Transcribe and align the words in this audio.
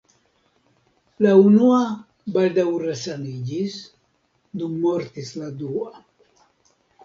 La 1.25 1.33
unua 1.49 1.81
baldaŭ 2.39 2.65
resaniĝis, 2.87 3.77
dum 4.63 4.83
mortis 4.89 5.33
la 5.43 5.55
dua. 5.65 5.91